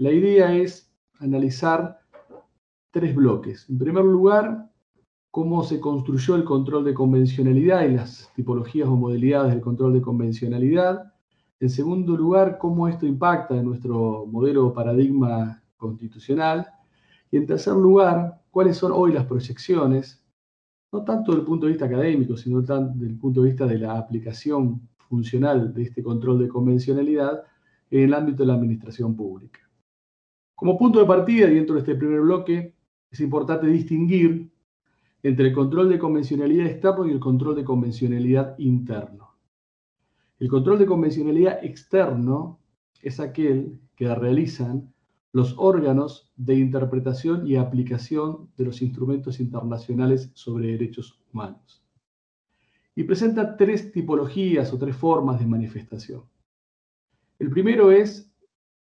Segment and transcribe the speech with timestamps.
[0.00, 1.98] La idea es analizar
[2.92, 3.68] tres bloques.
[3.68, 4.70] En primer lugar,
[5.32, 10.00] cómo se construyó el control de convencionalidad y las tipologías o modalidades del control de
[10.00, 11.12] convencionalidad.
[11.58, 16.68] En segundo lugar, cómo esto impacta en nuestro modelo paradigma constitucional.
[17.32, 20.24] Y en tercer lugar, cuáles son hoy las proyecciones,
[20.92, 23.78] no tanto desde el punto de vista académico, sino desde el punto de vista de
[23.78, 27.42] la aplicación funcional de este control de convencionalidad
[27.90, 29.67] en el ámbito de la administración pública.
[30.58, 32.74] Como punto de partida, dentro de este primer bloque,
[33.12, 34.50] es importante distinguir
[35.22, 39.36] entre el control de convencionalidad externo y el control de convencionalidad interno.
[40.40, 42.58] El control de convencionalidad externo
[43.00, 44.92] es aquel que realizan
[45.32, 51.84] los órganos de interpretación y aplicación de los instrumentos internacionales sobre derechos humanos.
[52.96, 56.24] Y presenta tres tipologías o tres formas de manifestación.
[57.38, 58.34] El primero es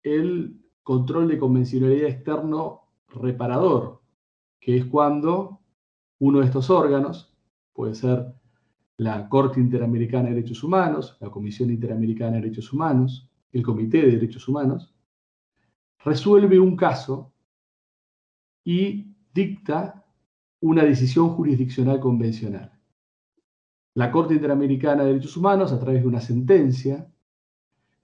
[0.04, 4.04] el control de convencionalidad externo reparador,
[4.60, 5.60] que es cuando
[6.20, 7.36] uno de estos órganos,
[7.74, 8.36] puede ser
[8.98, 14.12] la Corte Interamericana de Derechos Humanos, la Comisión Interamericana de Derechos Humanos, el Comité de
[14.12, 14.94] Derechos Humanos,
[16.04, 17.34] resuelve un caso
[18.64, 20.06] y dicta
[20.60, 22.80] una decisión jurisdiccional convencional.
[23.96, 27.12] La Corte Interamericana de Derechos Humanos, a través de una sentencia,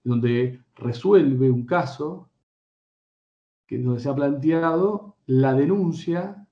[0.02, 2.31] donde resuelve un caso,
[3.78, 6.46] donde se ha planteado la denuncia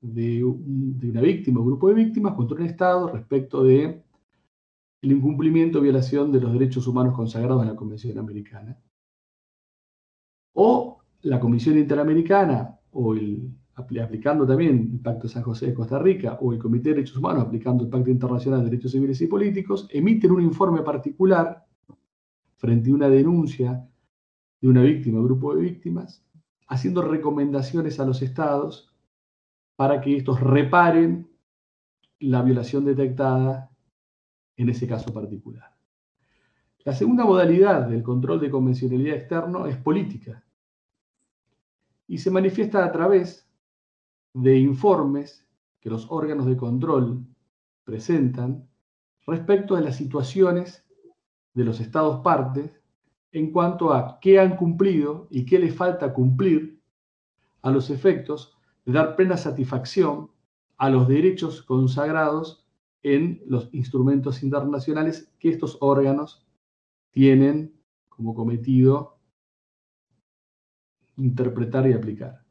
[0.00, 4.02] de, una víctima o grupo de víctimas contra un Estado respecto de
[5.02, 8.78] el incumplimiento o violación de los derechos humanos consagrados en la Convención Americana.
[10.52, 15.98] O la Comisión Interamericana, o el, aplicando también el Pacto de San José de Costa
[15.98, 19.26] Rica, o el Comité de Derechos Humanos, aplicando el Pacto Internacional de Derechos Civiles y
[19.26, 21.64] Políticos, emiten un informe particular
[22.56, 23.88] frente a una denuncia
[24.60, 26.22] de una víctima o grupo de víctimas,
[26.70, 28.94] haciendo recomendaciones a los estados
[29.76, 31.28] para que estos reparen
[32.20, 33.70] la violación detectada
[34.56, 35.74] en ese caso particular.
[36.84, 40.44] La segunda modalidad del control de convencionalidad externo es política
[42.06, 43.50] y se manifiesta a través
[44.32, 45.44] de informes
[45.80, 47.26] que los órganos de control
[47.82, 48.68] presentan
[49.26, 50.86] respecto de las situaciones
[51.52, 52.79] de los estados partes
[53.32, 56.80] en cuanto a qué han cumplido y qué les falta cumplir
[57.62, 60.30] a los efectos de dar plena satisfacción
[60.76, 62.66] a los derechos consagrados
[63.02, 66.46] en los instrumentos internacionales que estos órganos
[67.10, 67.74] tienen
[68.08, 69.18] como cometido
[71.16, 72.44] interpretar y aplicar.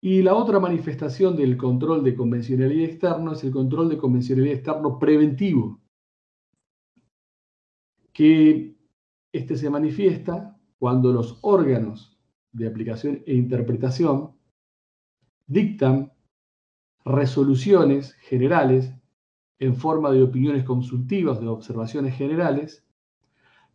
[0.00, 4.98] Y la otra manifestación del control de convencionalidad externo es el control de convencionalidad externo
[4.98, 5.80] preventivo,
[8.12, 8.76] que
[9.32, 12.18] este se manifiesta cuando los órganos
[12.52, 14.32] de aplicación e interpretación
[15.46, 16.12] dictan
[17.04, 18.92] resoluciones generales
[19.58, 22.84] en forma de opiniones consultivas, de observaciones generales,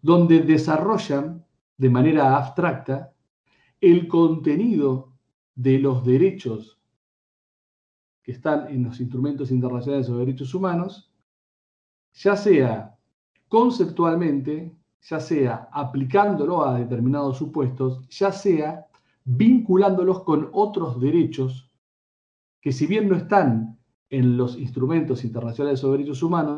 [0.01, 1.45] donde desarrollan
[1.77, 3.13] de manera abstracta
[3.79, 5.13] el contenido
[5.55, 6.79] de los derechos
[8.21, 11.11] que están en los instrumentos internacionales sobre derechos humanos,
[12.13, 12.97] ya sea
[13.47, 14.76] conceptualmente,
[15.09, 18.87] ya sea aplicándolo a determinados supuestos, ya sea
[19.23, 21.71] vinculándolos con otros derechos
[22.61, 23.79] que si bien no están
[24.09, 26.57] en los instrumentos internacionales sobre derechos humanos,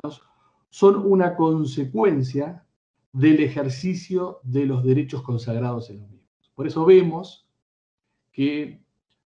[0.70, 2.66] son una consecuencia
[3.14, 6.52] del ejercicio de los derechos consagrados en los mismos.
[6.56, 7.48] Por eso vemos
[8.32, 8.84] que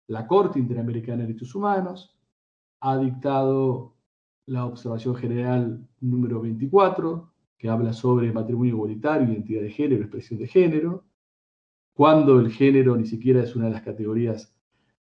[0.07, 2.15] la Corte Interamericana de Derechos Humanos
[2.79, 3.95] ha dictado
[4.45, 10.47] la observación general número 24, que habla sobre matrimonio igualitario, identidad de género, expresión de
[10.47, 11.05] género,
[11.93, 14.53] cuando el género ni siquiera es una de las categorías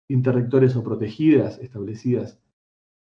[0.08, 2.42] interrectores o protegidas establecidas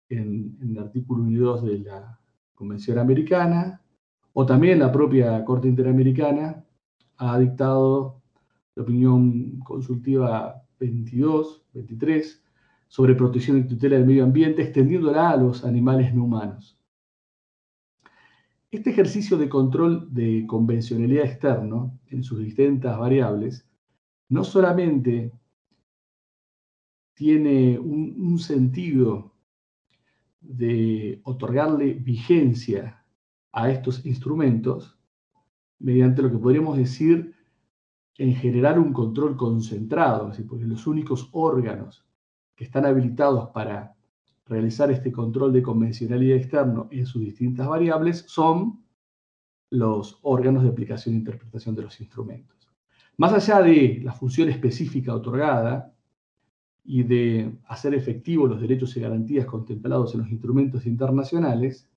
[0.08, 2.18] en, el artículo 1 y 2 de la
[2.54, 3.82] Convención Americana,
[4.32, 6.64] o también la propia Corte Interamericana
[7.18, 8.22] ha dictado
[8.74, 12.42] la opinión consultiva 22, 23,
[12.88, 16.78] sobre protección y tutela del medio ambiente, extendiéndola a los animales no humanos.
[18.74, 23.70] Este ejercicio de control de convencionalidad externo en sus distintas variables
[24.28, 25.30] no solamente
[27.14, 29.32] tiene un, sentido
[30.40, 33.04] de otorgarle vigencia
[33.52, 34.98] a estos instrumentos
[35.78, 37.32] mediante lo que podríamos decir
[38.18, 42.04] en generar un control concentrado, porque los únicos órganos
[42.56, 43.93] que están habilitados para
[44.46, 48.84] realizar este control de convencionalidad externo en sus distintas variables son
[49.70, 52.70] los órganos de aplicación e interpretación de los instrumentos.
[53.16, 55.94] Más allá de la función específica otorgada
[56.84, 61.88] y de hacer efectivos los derechos y garantías contemplados en los instrumentos internacionales,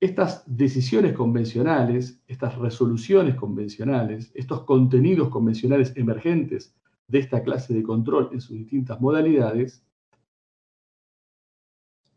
[0.00, 6.74] estas decisiones convencionales, estas resoluciones convencionales, estos contenidos convencionales emergentes
[7.08, 9.84] de esta clase de control en sus distintas modalidades,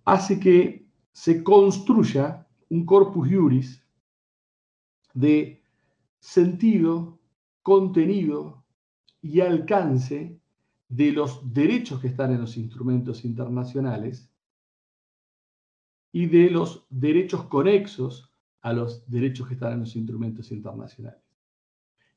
[0.06, 3.84] hace que se construya un corpus juris
[5.13, 5.62] de
[6.19, 7.19] sentido,
[7.62, 8.63] contenido
[9.22, 10.40] y alcance
[10.88, 14.30] de los derechos que están en los instrumentos internacionales
[16.12, 18.31] y de los derechos conexos
[18.62, 21.22] a los derechos que están en los instrumentos internacionales.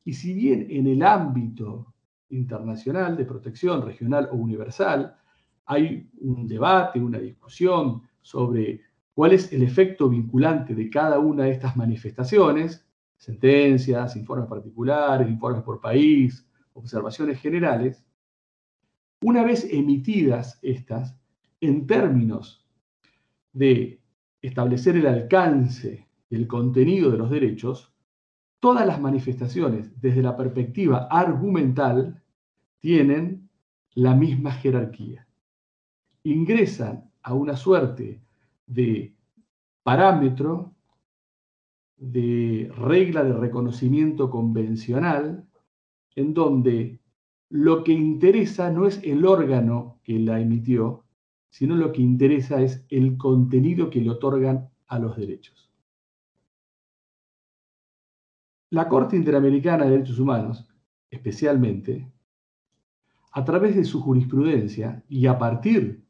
[0.05, 1.95] Y si bien en el ámbito
[2.31, 5.17] internacional de protección regional o universal
[5.69, 8.81] hay un debate, una discusión sobre
[9.15, 12.87] cuál es el efecto vinculante de cada una de estas manifestaciones,
[13.19, 18.05] sentencias, informes particulares, informes por país, observaciones generales,
[19.21, 21.19] una vez emitidas estas,
[21.61, 22.65] en términos
[23.53, 24.01] de
[24.41, 27.93] establecer el alcance y el contenido de los derechos,
[28.61, 32.23] todas las manifestaciones desde la perspectiva argumental
[32.79, 33.51] tienen
[33.95, 35.28] la misma jerarquía.
[36.25, 38.21] Ingresan a una suerte
[38.67, 39.15] de
[39.83, 40.75] parámetro,
[41.97, 45.47] de regla de reconocimiento convencional,
[46.15, 47.01] en donde
[47.51, 51.05] lo que interesa no es el órgano que la emitió,
[51.51, 55.71] sino lo que interesa es el contenido que le otorgan a los derechos.
[58.71, 60.69] La Corte Interamericana de Derechos Humanos,
[61.11, 62.07] especialmente,
[63.33, 66.05] a través de su jurisprudencia y a partir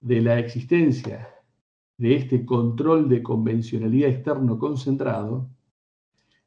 [0.00, 1.28] de la existencia
[1.98, 5.48] de este control de convencionalidad externo concentrado,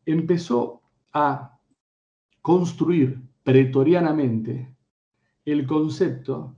[0.06, 0.82] empezó
[1.12, 1.60] a
[2.42, 4.76] construir pretorianamente
[5.46, 6.56] el concepto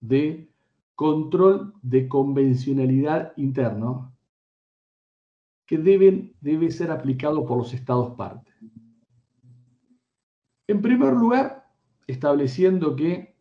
[0.00, 0.50] de
[0.94, 4.14] control de convencionalidad interno
[5.66, 8.54] que debe ser aplicado por los estados partes.
[10.66, 11.66] En primer lugar,
[12.06, 13.33] estableciendo que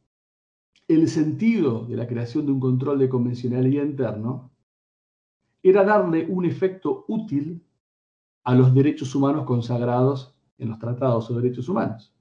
[0.87, 4.51] el sentido de la creación de un control de convencionalidad interno
[5.61, 7.65] era darle un efecto útil
[8.43, 12.13] a los derechos humanos consagrados en los tratados sobre derechos humanos.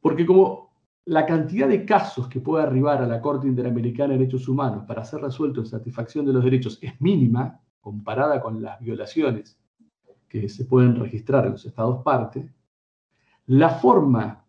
[0.00, 0.64] Porque como
[1.06, 5.04] la cantidad de casos que puede arribar a la Corte Interamericana de Derechos Humanos para
[5.04, 9.58] ser resuelto en satisfacción de los derechos es mínima comparada con las violaciones
[10.28, 12.52] que se pueden registrar en los estados parte,
[13.46, 14.44] la forma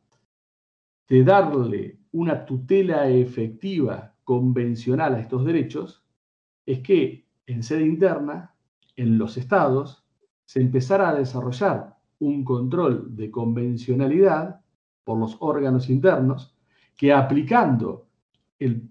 [1.07, 6.01] de darle una tutela efectiva convencional a estos derechos
[6.65, 8.55] es que en sede interna,
[8.95, 10.05] en los estados,
[10.45, 14.61] se empezara a desarrollar un control de convencionalidad
[15.03, 16.55] por los órganos internos,
[16.95, 18.07] que aplicando
[18.59, 18.89] el,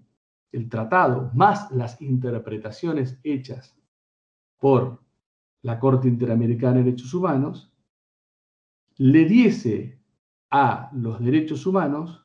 [0.69, 3.75] tratado más las interpretaciones hechas
[4.59, 5.01] por
[5.63, 7.73] la Corte Interamericana de Derechos Humanos,
[8.97, 9.99] le diese
[10.51, 12.24] a los derechos humanos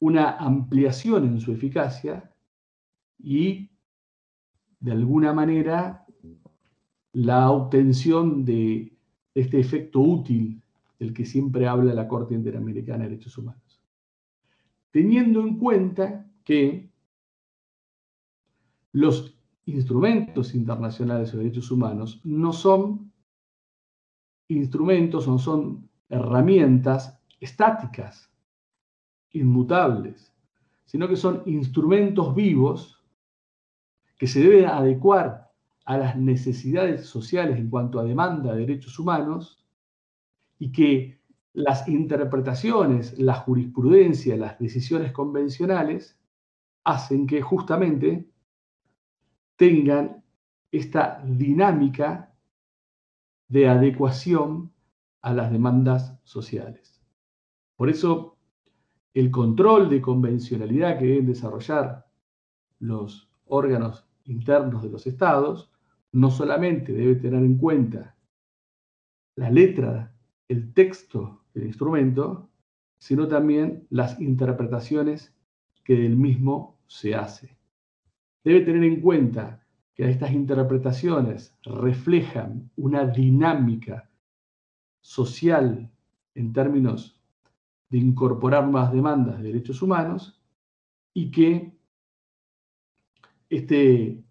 [0.00, 2.32] una ampliación en su eficacia
[3.18, 3.70] y,
[4.80, 6.06] de alguna manera,
[7.12, 8.92] la obtención de
[9.34, 10.62] este efecto útil
[10.98, 13.80] del que siempre habla la Corte Interamericana de Derechos Humanos.
[14.90, 16.90] Teniendo en cuenta que
[18.92, 19.36] los
[19.66, 23.12] instrumentos internacionales de derechos humanos no son
[24.48, 28.30] instrumentos, no son herramientas estáticas,
[29.36, 30.34] inmutables,
[30.84, 33.04] sino que son instrumentos vivos
[34.16, 35.52] que se deben adecuar
[35.84, 39.64] a las necesidades sociales en cuanto a demanda de derechos humanos
[40.58, 41.20] y que
[41.52, 46.18] las interpretaciones, la jurisprudencia, las decisiones convencionales
[46.84, 48.28] hacen que justamente
[49.56, 50.22] tengan
[50.70, 52.34] esta dinámica
[53.48, 54.72] de adecuación
[55.22, 57.02] a las demandas sociales.
[57.76, 58.35] Por eso,
[59.16, 62.06] el control de convencionalidad que deben desarrollar
[62.80, 65.72] los órganos internos de los estados
[66.12, 68.14] no solamente debe tener en cuenta
[69.36, 70.14] la letra
[70.48, 72.50] el texto del instrumento,
[72.98, 75.34] sino también las interpretaciones
[75.82, 77.56] que del mismo se hace.
[78.44, 84.10] Debe tener en cuenta que estas interpretaciones reflejan una dinámica
[85.00, 85.90] social
[86.34, 87.15] en términos
[87.88, 90.40] de incorporar más demandas de derechos humanos
[91.14, 91.72] y que
[93.48, 94.24] este,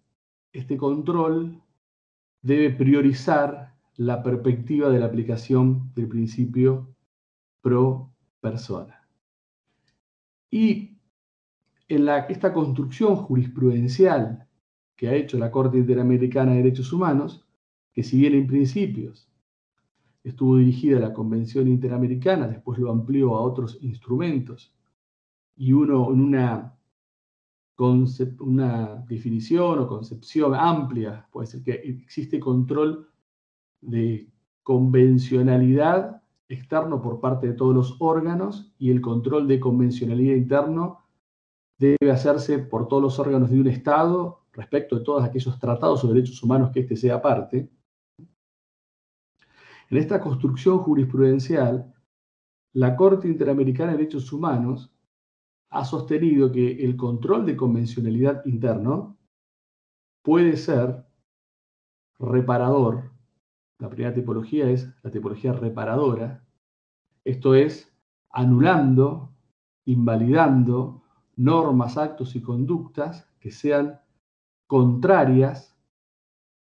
[0.52, 1.60] este control
[2.42, 6.94] debe priorizar la perspectiva de la aplicación del principio
[7.62, 9.02] pro persona.
[10.50, 10.98] Y
[11.88, 14.46] en esta construcción jurisprudencial
[14.96, 17.44] que ha hecho la Corte Interamericana de Derechos Humanos,
[17.92, 19.28] que si bien en principios
[20.28, 24.74] estuvo dirigida a la Convención Interamericana, después lo amplió a otros instrumentos,
[25.54, 26.72] y uno en una,
[29.08, 33.08] definición o concepción amplia, puede ser que existe control
[33.80, 34.28] de
[34.64, 41.04] convencionalidad externo por parte de todos los órganos y el control de convencionalidad interno
[41.78, 46.14] debe hacerse por todos los órganos de un Estado respecto de todos aquellos tratados sobre
[46.14, 47.68] derechos humanos que éste sea parte.
[49.88, 51.94] En esta construcción jurisprudencial,
[52.72, 54.92] la Corte Interamericana de Derechos Humanos
[55.70, 59.16] ha sostenido que el control de convencionalidad interno
[60.22, 61.06] puede ser
[62.18, 63.12] reparador.
[63.78, 66.44] La primera tipología es la tipología reparadora.
[67.24, 67.92] Esto es
[68.30, 69.32] anulando,
[69.84, 71.02] invalidando
[71.36, 74.00] normas, actos y conductas que sean
[74.66, 75.75] contrarias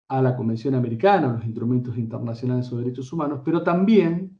[0.08, 4.38] a la Convención Americana, a los instrumentos internacionales sobre derechos humanos, pero también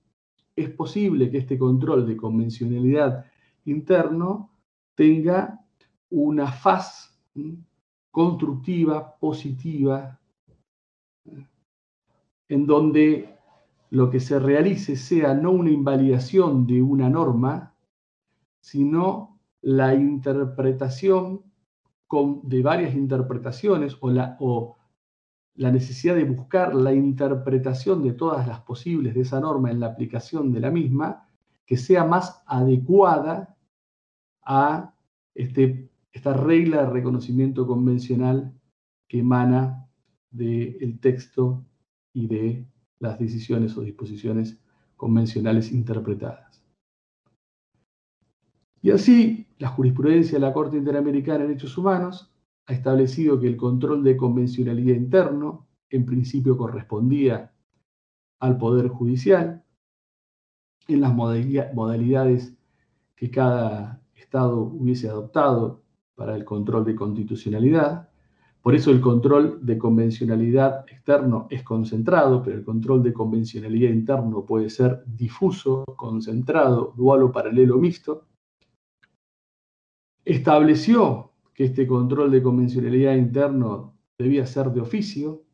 [0.57, 3.25] es posible que este control de convencionalidad
[3.65, 4.51] interno
[4.95, 5.61] tenga
[6.11, 7.19] una faz
[8.11, 10.21] constructiva, positiva,
[12.49, 13.35] en donde
[13.91, 17.75] lo que se realice sea no una invalidación de una norma,
[18.61, 21.43] sino la interpretación
[22.43, 24.77] de varias interpretaciones o la, o
[25.57, 29.87] la necesidad de buscar la interpretación de todas las posibles de esa norma en la
[29.87, 31.29] aplicación de la misma,
[31.65, 33.57] que sea más adecuada
[34.43, 34.95] a
[35.35, 38.53] este, esta regla de reconocimiento convencional
[39.09, 39.87] que emana
[40.31, 41.65] del texto
[42.13, 42.67] y de
[42.99, 44.59] las decisiones o disposiciones
[44.97, 46.63] convencionales interpretadas.
[48.83, 52.34] Y así, la jurisprudencia de la Corte Interamericana de Derechos Humanos
[52.67, 57.53] ha establecido que el control de convencionalidad interno, en principio, correspondía
[58.41, 59.63] al Poder Judicial,
[60.89, 62.55] en las modalidades
[63.17, 65.83] que cada Estado hubiese adoptado
[66.15, 68.09] para el control de constitucionalidad.
[68.61, 74.45] Por eso el control de convencionalidad externo es concentrado, pero el control de convencionalidad interno
[74.45, 78.27] puede ser difuso, concentrado, dual o paralelo mixto.
[80.25, 85.45] Estableció que este control de convencionalidad interno debía ser de oficio,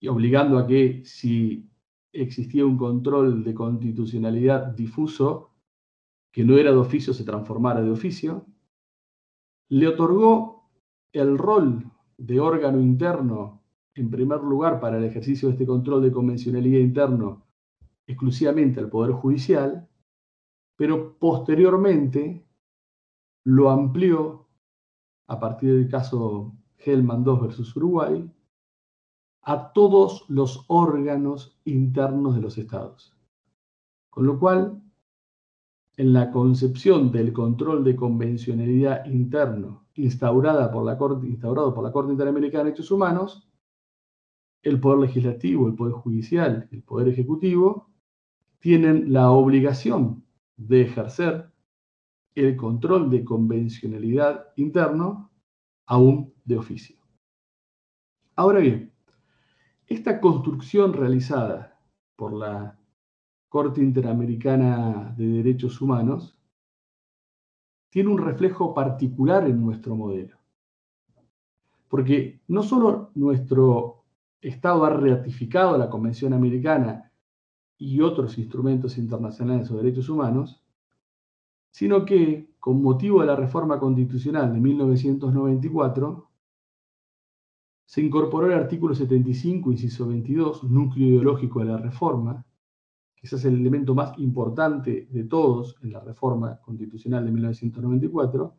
[0.00, 1.70] y obligando a que si
[2.12, 5.50] existía un control de constitucionalidad difuso,
[6.32, 8.46] que no era de oficio se transformara de oficio,
[9.68, 10.68] le otorgó
[11.12, 11.84] el rol
[12.16, 13.62] de órgano interno,
[13.94, 17.46] en primer lugar, para el ejercicio de este control de convencionalidad interno,
[18.06, 19.88] exclusivamente al Poder Judicial,
[20.76, 22.44] pero posteriormente
[23.44, 24.46] lo amplió
[25.26, 28.30] a partir del caso Hellman II versus Uruguay
[29.42, 33.16] a todos los órganos internos de los estados.
[34.08, 34.80] Con lo cual,
[35.96, 41.92] en la concepción del control de convencionalidad interno instaurada por la Corte, instaurado por la
[41.92, 43.48] Corte Interamericana de Derechos Humanos,
[44.62, 47.90] el Poder Legislativo, el Poder Judicial, el Poder Ejecutivo,
[48.58, 50.24] tienen la obligación
[50.56, 51.51] de ejercer
[52.34, 55.30] el control de convencionalidad interno
[55.86, 56.96] aún de oficio.
[58.34, 58.92] Ahora bien,
[59.86, 61.78] esta construcción realizada
[62.16, 62.78] por la
[63.48, 66.38] Corte Interamericana de Derechos Humanos
[67.90, 70.38] tiene un reflejo particular en nuestro modelo.
[71.88, 74.04] Porque no solo nuestro
[74.40, 77.12] Estado ha ratificado la Convención Americana
[77.76, 80.61] y otros instrumentos internacionales sobre derechos humanos,
[81.72, 86.30] sino que, con motivo de la reforma constitucional de 1994,
[87.84, 92.46] se incorporó el artículo 75, inciso 22, núcleo ideológico de la reforma,
[93.22, 98.54] ese es el elemento más importante de todos en la reforma constitucional de 1994,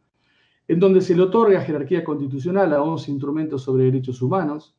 [0.67, 4.75] en donde se le otorga jerarquía constitucional a 11 instrumentos sobre derechos humanos,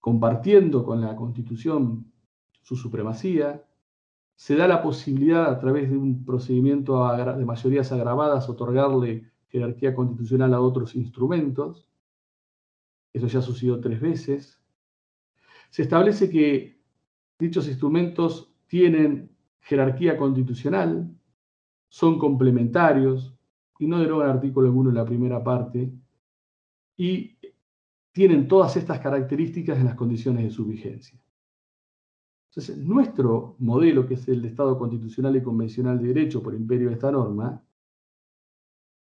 [0.00, 2.12] compartiendo con la Constitución
[2.60, 3.64] su supremacía,
[4.36, 10.52] se da la posibilidad a través de un procedimiento de mayorías agravadas otorgarle jerarquía constitucional
[10.54, 11.88] a otros instrumentos.
[13.12, 14.60] Eso ya sucedió tres veces.
[15.70, 16.80] Se establece que
[17.38, 21.08] dichos instrumentos tienen jerarquía constitucional,
[21.88, 23.34] son complementarios
[23.78, 25.92] y no derogan artículo alguno en la primera parte
[26.96, 27.38] y
[28.12, 31.23] tienen todas estas características en las condiciones de su vigencia.
[32.56, 36.86] Entonces, nuestro modelo, que es el de Estado constitucional y convencional de derecho por imperio
[36.86, 37.60] de esta norma,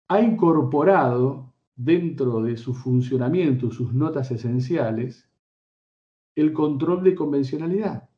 [0.09, 5.31] ha incorporado dentro de su funcionamiento, sus notas esenciales,
[6.35, 8.11] el control de convencionalidad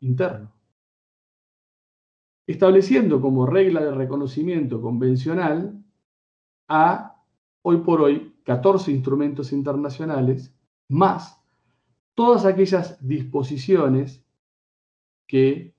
[0.00, 0.50] interno,
[2.46, 5.84] estableciendo como regla de reconocimiento convencional
[6.66, 7.22] a,
[7.60, 10.56] hoy por hoy, 14 instrumentos internacionales,
[10.88, 11.42] más
[12.14, 14.25] todas aquellas disposiciones
[15.26, 15.74] que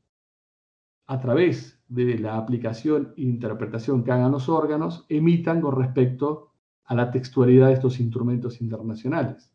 [1.07, 6.51] a través de la aplicación e interpretación que hagan los órganos emitan con respecto
[6.85, 9.53] a la textualidad de estos instrumentos internacionales.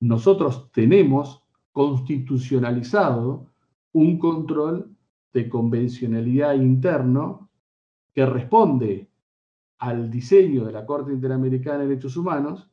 [0.00, 3.52] Nosotros tenemos constitucionalizado
[3.92, 4.94] un control
[5.32, 7.50] de convencionalidad interno
[8.14, 9.08] que responde
[9.78, 12.70] al diseño de la Corte Interamericana de Derechos Humanos,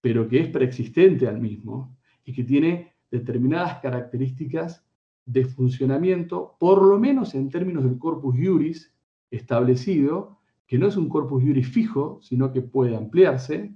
[0.00, 4.84] pero que es preexistente al mismo y que tiene determinadas características
[5.30, 8.92] de funcionamiento, por lo menos en términos del corpus juris
[9.30, 13.72] establecido, que no es un corpus juris fijo, sino que puede ampliarse,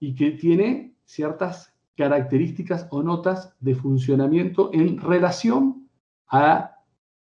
[0.00, 5.88] y que tiene ciertas características o notas de funcionamiento en relación
[6.26, 6.78] a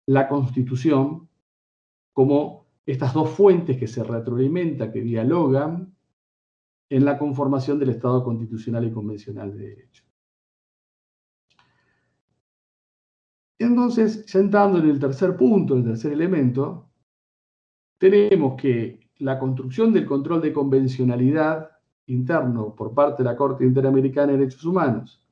[0.05, 1.27] la Constitución
[2.13, 5.93] como estas dos fuentes que se retroalimentan, que dialogan
[6.89, 10.03] en la conformación del Estado constitucional y convencional de derecho.
[13.63, 16.89] Entonces, sentando en el tercer punto, el tercer elemento,
[17.97, 21.71] tenemos que la construcción del control de convencionalidad
[22.07, 25.23] interno por parte de la Corte Interamericana de Derechos Humanos,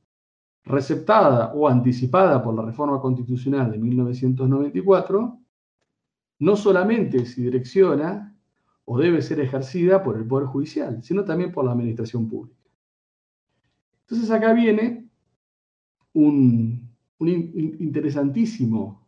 [0.64, 5.38] receptada o anticipada por la reforma constitucional de 1994,
[6.40, 8.34] no solamente se direcciona
[8.86, 12.58] o debe ser ejercida por el Poder Judicial, sino también por la Administración Pública.
[14.04, 15.10] Entonces acá viene
[16.14, 16.91] un,
[17.30, 19.08] interesantísimo,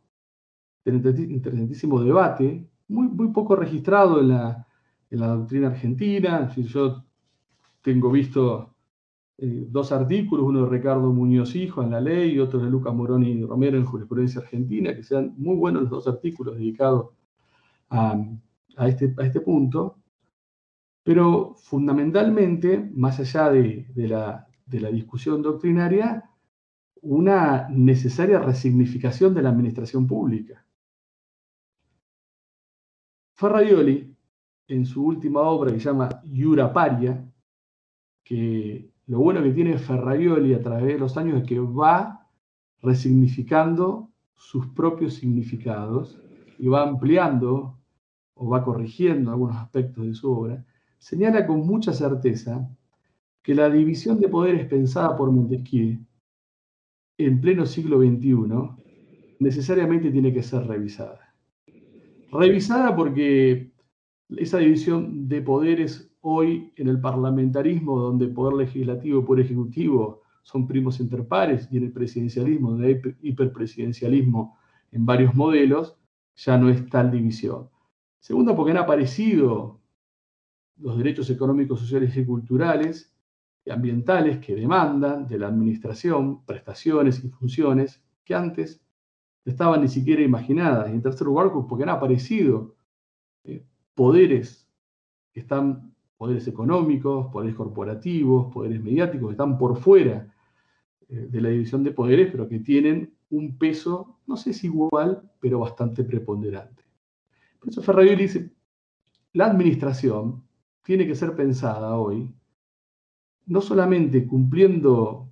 [0.86, 4.67] interesantísimo debate, muy, muy poco registrado en la,
[5.10, 6.49] en la doctrina argentina.
[6.56, 7.04] Yo
[7.82, 8.76] tengo visto
[9.38, 12.93] eh, dos artículos, uno de Ricardo Muñoz Hijo en la ley y otro de Lucas
[12.93, 17.12] Moroni Romero en Jurisprudencia Argentina, que sean muy buenos los dos artículos dedicados
[17.89, 18.17] a,
[18.88, 19.97] este, a este punto.
[21.04, 26.23] Pero fundamentalmente, más allá de, la, de la discusión doctrinaria,
[27.04, 30.66] una necesaria resignificación de la administración pública.
[33.36, 34.16] Ferraioli,
[34.70, 37.30] en su última obra que se llama Iura Paria,
[38.24, 42.30] que lo bueno que tiene Ferraioli a través de los años es que va
[42.82, 46.18] resignificando sus propios significados
[46.58, 47.78] y va ampliando
[48.36, 50.66] o va corrigiendo algunos aspectos de su obra,
[51.00, 52.70] señala con mucha certeza
[53.42, 56.00] que la división de poderes pensada por Montesquieu
[57.17, 58.34] en pleno siglo XXI
[59.39, 61.34] necesariamente tiene que ser revisada.
[62.32, 63.71] Revisada porque
[64.30, 70.67] esa división de poderes hoy en el parlamentarismo, donde poder legislativo y poder ejecutivo son
[70.67, 74.58] primos interpares, y en el presidencialismo, donde hay hiperpresidencialismo
[74.91, 75.97] en varios modelos,
[76.36, 77.69] ya no es tal división.
[78.19, 79.80] Segundo, porque han aparecido
[80.78, 83.12] los derechos económicos, sociales y culturales
[83.71, 88.82] ambientales que demandan de la administración prestaciones y funciones que antes
[89.45, 90.89] estaban ni siquiera imaginadas.
[90.89, 92.76] Y en tercer lugar, porque han aparecido
[93.43, 94.67] eh, poderes
[95.32, 100.34] que están poderes económicos, poderes corporativos, poderes mediáticos, que están por fuera
[101.10, 105.30] eh, de la división de poderes, pero que tienen un peso, no sé si igual,
[105.39, 106.84] pero bastante preponderante.
[107.60, 108.52] Por eso Ferrari dice,
[109.34, 110.43] la administración
[110.84, 112.32] tiene que ser pensada hoy
[113.45, 115.29] no solamente cumpliendo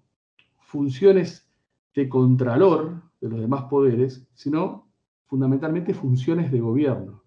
[0.59, 1.49] funciones
[1.95, 4.87] de contralor de los demás poderes, sino
[5.25, 7.23] fundamentalmente funciones de gobierno,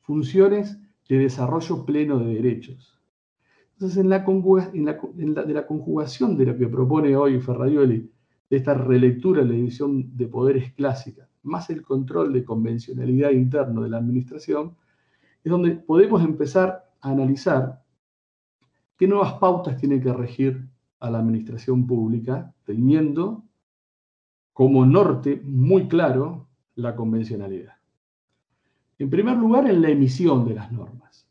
[0.00, 3.00] funciones de desarrollo pleno de derechos.
[3.74, 8.10] Entonces, en la, de la conjugación de lo que propone hoy Ferraioli,
[8.50, 13.82] de esta relectura de la división de poderes clásica, más el control de convencionalidad interno
[13.82, 14.74] de la administración,
[15.44, 17.82] es donde podemos empezar a analizar
[18.98, 20.68] qué nuevas pautas tiene que regir
[21.00, 23.44] a la administración pública, teniendo
[24.52, 27.74] como norte muy claro la convencionalidad.
[28.98, 31.28] En primer lugar, en la emisión de las normas.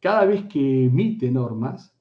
[0.00, 1.94] Cada vez que emite normas,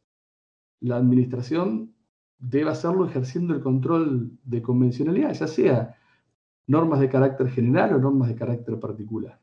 [0.79, 1.93] la administración
[2.39, 5.95] debe hacerlo ejerciendo el control de convencionalidad, ya sea
[6.67, 9.39] normas de carácter general o normas de carácter particular.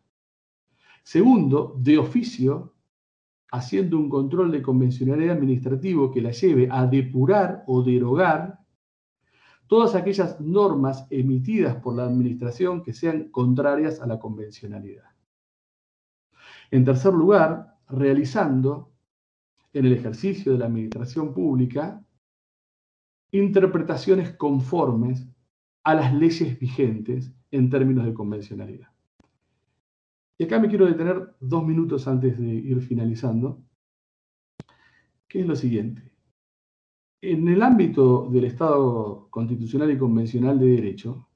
[1.02, 2.72] Segundo, de oficio,
[3.50, 8.58] haciendo un control de convencionalidad administrativo que la lleve a depurar o derogar
[9.66, 15.04] todas aquellas normas emitidas por la administración que sean contrarias a la convencionalidad.
[16.70, 18.92] En tercer lugar, realizando
[19.72, 22.02] en el ejercicio de la administración pública
[23.30, 25.26] interpretaciones conformes
[25.84, 28.87] a las leyes vigentes en términos de convencionalidad.
[30.38, 33.60] Y acá me quiero detener dos minutos antes de ir finalizando,
[35.26, 36.12] que es lo siguiente.
[37.20, 41.28] En el ámbito del Estado constitucional y convencional de derecho,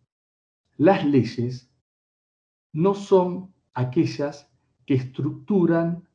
[0.77, 1.69] las leyes
[2.73, 4.49] no son aquellas
[4.87, 6.09] que estructuran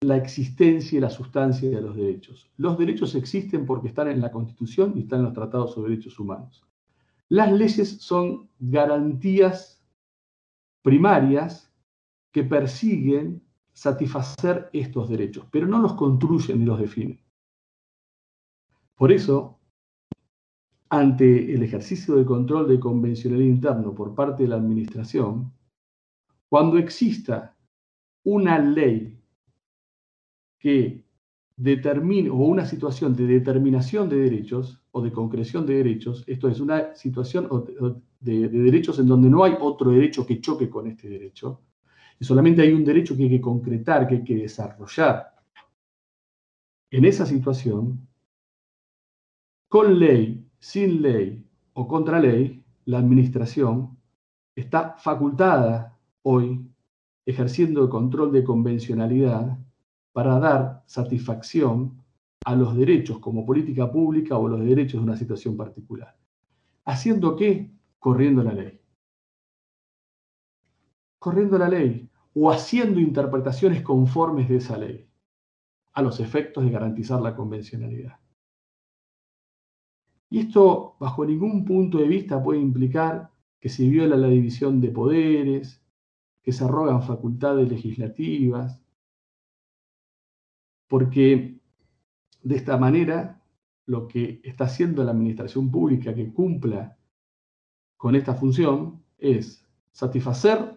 [0.00, 2.50] la existencia y la sustancia de los derechos.
[2.56, 6.18] Los derechos existen porque están en la Constitución y están en los tratados sobre derechos
[6.18, 6.66] humanos.
[7.28, 9.79] Las leyes son garantías
[10.82, 11.72] primarias
[12.32, 17.20] que persiguen satisfacer estos derechos, pero no los construyen ni los definen.
[18.94, 19.58] Por eso,
[20.90, 25.52] ante el ejercicio de control de convencionalidad interno por parte de la Administración,
[26.48, 27.56] cuando exista
[28.24, 29.18] una ley
[30.58, 31.04] que
[31.56, 36.60] determine, o una situación de determinación de derechos o de concreción de derechos, esto es
[36.60, 37.48] una situación
[38.20, 41.62] de, de, derechos en donde no hay otro derecho que choque con este derecho,
[42.18, 45.34] y solamente hay un derecho que hay que concretar, que hay que desarrollar.
[46.90, 48.06] En esa situación,
[49.68, 53.96] con ley, sin ley o contra ley, la administración
[54.54, 56.66] está facultada hoy
[57.24, 59.58] ejerciendo el control de convencionalidad
[60.12, 62.02] para dar satisfacción
[62.44, 66.16] a los derechos como política pública o los derechos de una situación particular.
[66.84, 67.70] ¿Haciendo qué?
[68.00, 68.80] Corriendo la ley.
[71.18, 75.06] Corriendo la ley o haciendo interpretaciones conformes de esa ley
[75.92, 78.18] a los efectos de garantizar la convencionalidad.
[80.30, 84.90] Y esto, bajo ningún punto de vista, puede implicar que se viola la división de
[84.90, 85.84] poderes,
[86.42, 88.82] que se arrogan facultades legislativas,
[90.88, 91.60] porque
[92.42, 93.42] de esta manera
[93.84, 96.96] lo que está haciendo la administración pública que cumpla
[98.00, 100.74] con esta función es satisfacer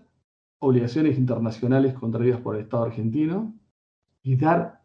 [0.59, 3.57] obligaciones internacionales contraídas por el Estado argentino
[4.23, 4.83] y dar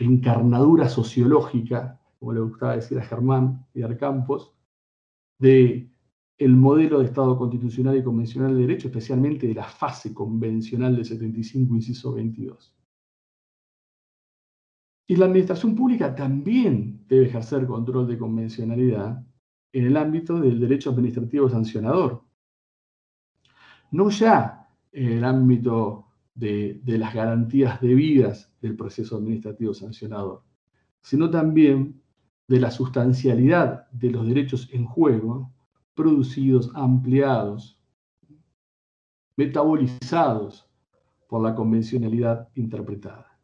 [0.00, 4.56] encarnadura sociológica, como le gustaba decir a Germán y a Campos,
[5.38, 5.88] de
[6.36, 11.04] el modelo de Estado constitucional y convencional de derecho, especialmente de la fase convencional del
[11.04, 12.76] 75, inciso 22.
[15.06, 19.24] Y la administración pública también debe ejercer control de convencionalidad
[19.72, 22.22] en el ámbito del derecho administrativo sancionador.
[23.90, 30.42] No ya en el ámbito de, las garantías debidas del proceso administrativo sancionador,
[31.00, 32.00] sino también
[32.48, 35.50] de la sustancialidad de los derechos en juego,
[35.94, 37.78] producidos, ampliados,
[39.36, 40.68] metabolizados
[41.28, 43.38] por la convencionalidad interpretada.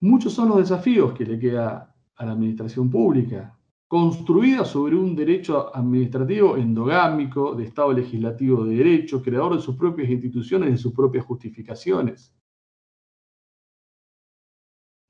[0.00, 3.56] Muchos son los desafíos que le queda a la administración pública,
[3.92, 10.08] construida sobre un derecho administrativo endogámico, de Estado legislativo de derecho, creador de sus propias
[10.08, 12.34] instituciones y de sus propias justificaciones.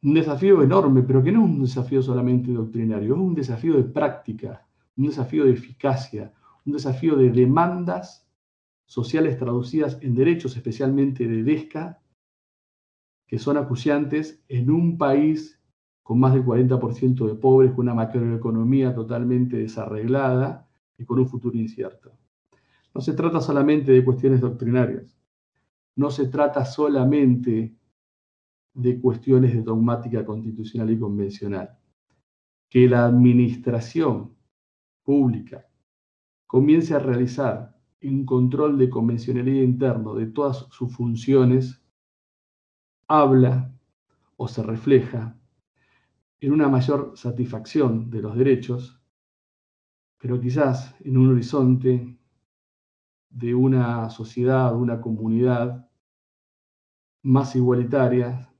[0.03, 3.85] Un desafío enorme, pero que no es un desafío solamente doctrinario, es un desafío de
[3.85, 4.67] práctica,
[4.97, 6.35] un desafío de eficacia,
[6.67, 8.29] un desafío de demandas
[8.85, 12.03] sociales traducidas en derechos, especialmente de DESCA,
[13.29, 15.62] que son acuciantes en un país
[16.03, 21.57] con más del 40% de pobres, con una macroeconomía totalmente desarreglada y con un futuro
[21.57, 22.13] incierto.
[22.95, 25.17] No se trata solamente de cuestiones doctrinarias,
[25.97, 27.77] no se trata solamente
[28.75, 31.79] de cuestiones de dogmática constitucional y convencional.
[32.69, 34.35] Que la administración
[35.03, 35.67] pública
[36.47, 41.83] comience a realizar un control de convencionalidad interno de todas sus funciones
[43.07, 43.73] habla
[44.37, 45.37] o se refleja
[46.43, 49.01] en una mayor satisfacción de los derechos,
[50.19, 52.19] pero quizás en un horizonte
[53.31, 55.89] de una sociedad, una comunidad
[57.23, 58.53] más igualitaria,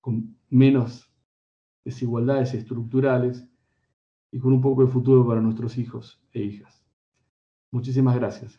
[0.00, 1.08] con menos
[1.84, 3.48] desigualdades estructurales
[4.32, 6.84] y con un poco de futuro para nuestros hijos e hijas.
[7.70, 8.58] Muchísimas gracias.